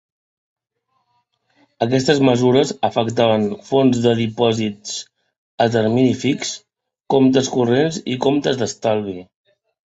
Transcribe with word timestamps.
Aquestes 1.85 2.21
mesures 2.29 2.71
afectaven 2.89 3.45
fons 3.67 3.99
de 4.05 4.13
dipòsits 4.21 4.95
a 5.67 5.69
termini 5.77 6.17
fix, 6.23 6.55
comptes 7.17 7.53
corrents 7.59 8.01
i 8.15 8.19
comptes 8.27 8.59
d'estalvi. 8.65 9.17